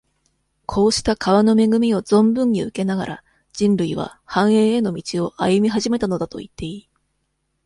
[0.65, 6.89] こうした川の恵みを存分に受けながら、人類は、繁栄への道を、歩み始めたのだといっていい。